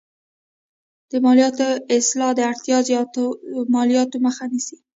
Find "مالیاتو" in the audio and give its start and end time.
1.25-1.67, 3.75-4.17